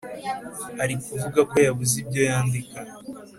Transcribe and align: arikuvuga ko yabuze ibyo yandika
arikuvuga 0.83 1.39
ko 1.51 1.55
yabuze 1.65 1.95
ibyo 2.03 2.21
yandika 2.29 2.79